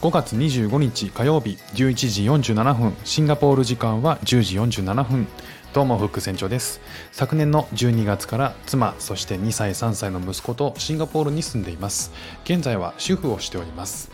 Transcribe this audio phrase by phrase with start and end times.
[0.00, 5.28] 5月25日火曜日11時47分シンガポール時間は10時47分。
[5.74, 6.80] どうもフック船長です。
[7.12, 12.12] 昨年の12月から妻そして2歳3歳の息子とシンガポールに住んでいます。
[12.44, 14.10] 現在は主婦をしております。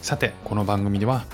[0.00, 1.24] さてこの番組では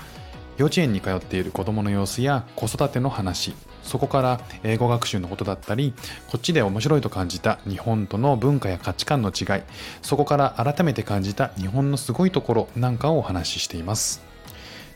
[0.57, 3.53] 幼稚園に通っている子供の様子や子育ての話
[3.83, 5.93] そこから英語学習のことだったり
[6.27, 9.63] こっちで面白いと感じた日本との文化や価値観の違い
[10.01, 14.23] そこから改めて感じた日本のすごいところなんかをお話ししています。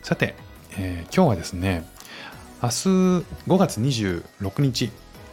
[0.02, 0.34] さて、
[0.78, 1.84] えー、今日はですね
[2.62, 3.24] 明日5
[3.58, 4.90] 月26日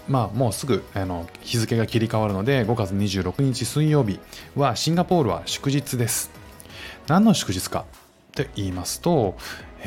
[0.08, 4.20] まあもうすぐあの日付が切り替わるので5月26日水曜日
[4.56, 6.30] はシンガポールは祝日です。
[7.08, 7.86] 何の祝日か
[8.36, 9.38] と言いますと、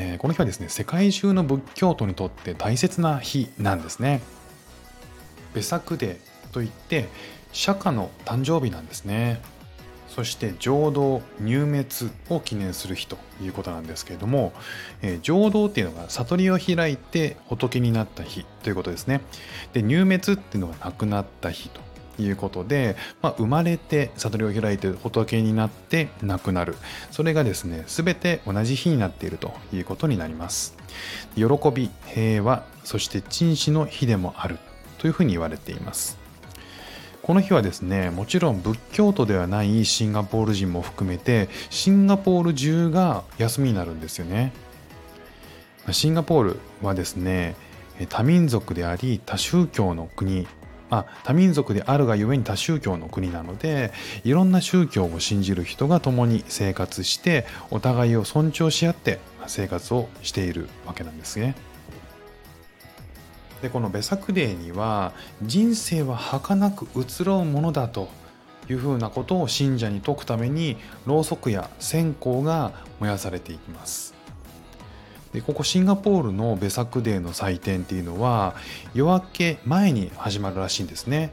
[0.00, 4.22] えー、この日はですね世界中の仏教徒にとって大切な日なんですね。
[5.54, 6.20] ベサクデ
[6.52, 7.08] といって
[7.52, 9.40] 釈迦の誕生日なんですね。
[10.06, 11.86] そして浄土入滅
[12.30, 14.52] を記念する日ということなんですけれども、
[15.02, 19.20] えー、浄土っていうのが悟りを開いて仏になった日ということですね。
[19.72, 21.80] で入滅っていうのが亡くなった日と。
[22.18, 26.76] いうことで、まあ、生まれて悟りを開いて仏になって亡くなる。
[27.10, 30.76] それがですね全て同じ日になっているということになります。
[31.34, 34.58] 喜び平和そして珍死の日でもある。
[34.98, 36.18] というふうに言われています。
[37.22, 44.52] この日はですねもちろん仏教徒ではないシンガポール人も含めてシンガポール中が休みになるんですよね。
[45.92, 47.56] シンガポールはですね
[48.08, 50.46] 多民族であり多宗教の国。
[50.90, 53.92] まあ、多民族であるがゆえに多宗教の国なので
[54.24, 61.54] いろんな宗教を信じる人が共に生活してお互いを尊重し合って生活をしているわけなんですね。
[63.62, 68.08] でこのベサクデーには人生は儚く移ろうものだと
[68.70, 74.17] いうふうなことを信者に説くためにろうそくや線香が燃やされていきます。
[75.32, 78.54] でここシンガポールのベサクデーの祭典っていうのは
[78.94, 81.30] 夜明け前に始まるらしいんですね。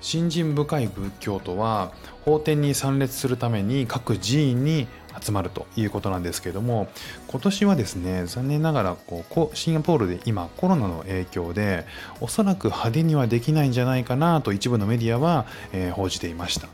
[0.00, 1.92] 信心深い仏教徒は
[2.24, 4.88] 法典に参列するために各寺院に
[5.20, 6.88] 集まるということなんですけれども
[7.28, 11.84] 今年はですね残念ながらこうシンガポールで今コロナの影響で
[12.20, 16.68] おそらく派手にはできないんじゃないかなと一部のメディアは、えー、報じていました。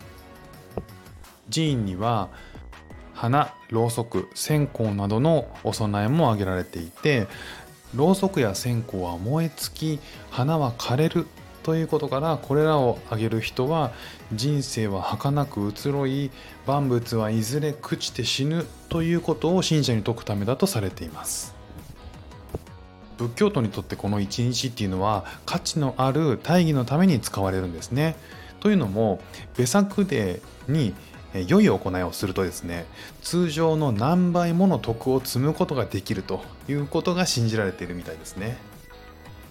[1.51, 2.29] 寺院には
[3.17, 7.27] 花ろうそく線香などのお供えも挙げられていて
[7.95, 10.01] ろうそくや線香は燃え尽き
[10.31, 11.27] 花は枯れる
[11.63, 13.91] ということからこれらを挙げる人は
[14.33, 16.31] 人生は儚く移ろい
[16.67, 21.57] 万物はいずれ朽ちて死ぬということを信者に説くためだとされています。
[23.19, 28.15] 仏教徒にとってこの一日っていうのは価値のある大義のために使われるんですね。
[28.61, 29.21] というのも
[29.57, 30.95] ベサクデーに
[31.45, 32.87] 良い行いをするとですね
[33.23, 38.57] 通常の何倍もの徳を積むことができるということが信じられているみたいですね。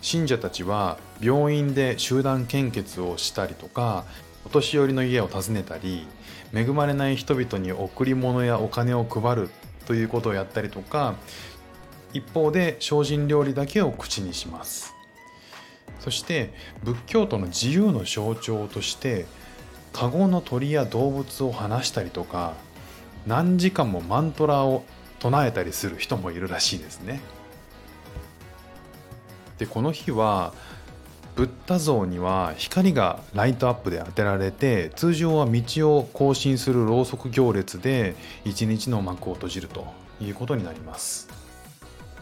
[0.01, 4.05] 信者たちは病院で集団献血をしたりとか
[4.45, 6.05] お年寄りの家を訪ねたり
[6.53, 9.49] 恵まれない人々に贈り物やお金を配る
[9.87, 11.15] ということをやったりとか
[12.13, 14.93] 一方で精進料理だけを口にします。
[15.99, 16.53] そして
[16.83, 19.25] 仏教徒の自由の象徴として
[19.95, 22.51] カゴの鳥や動物を放したりとか
[23.25, 24.83] 何時間もマントラを
[25.19, 27.21] 唱えたりする人もいるらしいですね。
[29.57, 30.53] でこの日は
[31.37, 39.87] ブッダ像には光がライトアップで当てられて通常は道を行進するろうそく行列で一日の幕を閉じると
[40.19, 41.29] いうことになります。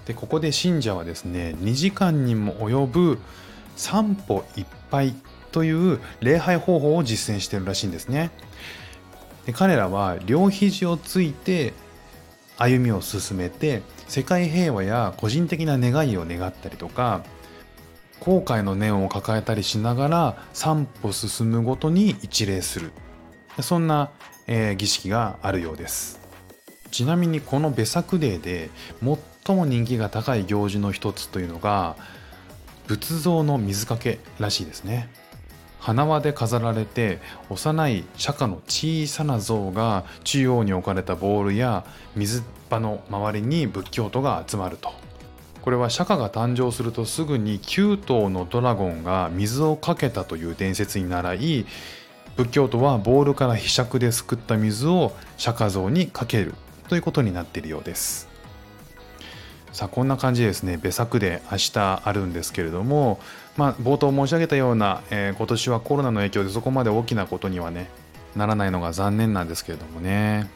[0.05, 3.17] でここで信者はですね2時間にも及ぶ
[3.75, 5.15] 三歩一杯
[5.53, 8.31] という礼拝方法を実践してるらしいんですね。
[9.45, 11.73] で彼らは両肘をついて
[12.57, 17.23] 歩みを進めて世界平和や個人的な願いを願ったりとか
[18.19, 22.91] 後悔の念を抱えたりしながら3歩進むごとに一礼する。
[23.61, 24.09] そんな、
[24.47, 26.19] えー、儀式があるようです。
[26.89, 28.69] ちなみにこのベサクデーで
[29.45, 31.95] 最も人気が高い行事の一つというのが
[32.87, 35.09] 仏像の水かけらしいですね。
[35.83, 37.19] 花輪で飾られて
[37.49, 41.83] 幼い釈迦の小さな像が中央に置かれたボールや
[42.15, 44.93] 水場の周りに仏教徒が集まると。
[45.61, 51.65] これは釈迦が誕生するとすぐに9頭のドラゴンが水をかけたという伝説に倣い
[52.37, 56.53] 仏教徒はボールから柄杓ですくった水を釈迦像にかける
[56.87, 58.32] ということになっているようです。
[59.73, 63.19] さあこんな感じですね、別作で明日あるんですけれども、
[63.57, 67.89] まあ、冒頭申し上げたような、えー、今年はコロナの影響でそこまで大きなことにはね、
[68.35, 70.47] ならないのが残念なんですけれどもね。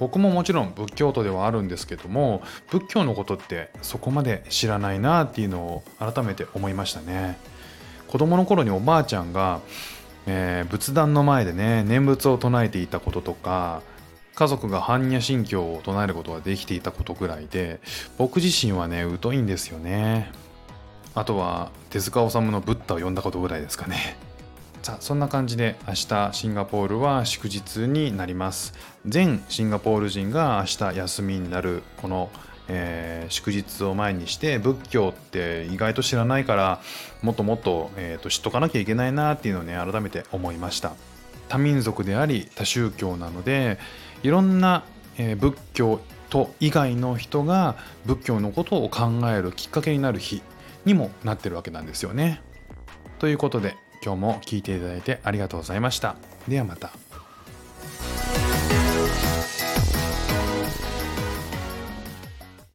[0.00, 7.38] 僕ももちろん仏教徒ではあるんですけども仏教のことってそこまで知らないなっていうのを改めて思いましたね
[8.08, 9.60] 子供の頃におばあちゃんが、
[10.26, 13.82] えー、仏壇の前でね念仏を唱えていたこととか
[14.34, 17.80] 家族が般若心経を唱えることができていたことぐらいで
[18.16, 20.32] 僕自身はね疎いんですよね。
[21.14, 24.16] あとは手塚治虫のブッダを読んだことぐらいですかね。
[24.82, 28.72] さあそんな感じで明日シンガポールは祝日になります。
[29.06, 32.30] 全シンガポール人が明日休みになるこの、
[32.68, 36.80] えー、祝日を前にして仏教って意外と知らないから
[37.20, 40.94] もっともっと,、えーと、知っとかなきゃいけないなっていうのをね改めて思いました。
[41.52, 43.78] 多民族であり多宗教なので
[44.22, 44.84] いろんな、
[45.18, 46.00] え、仏教
[46.30, 47.76] と以外の人が
[48.06, 50.40] 仏教のことを考えるきっかけになる日
[50.86, 52.40] にもなってるわけなんですよね。
[53.18, 56.16] ということで今日も聴いていただいてありがとうございました。
[56.48, 57.11] ではまた。